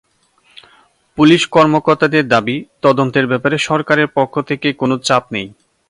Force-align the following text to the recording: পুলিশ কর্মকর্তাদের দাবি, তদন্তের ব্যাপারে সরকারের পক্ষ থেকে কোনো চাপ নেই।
পুলিশ 1.17 1.41
কর্মকর্তাদের 1.47 2.23
দাবি, 2.27 2.55
তদন্তের 2.81 3.25
ব্যাপারে 3.27 3.57
সরকারের 3.59 4.07
পক্ষ 4.17 4.33
থেকে 4.49 4.67
কোনো 4.73 4.95
চাপ 5.07 5.23
নেই। 5.33 5.47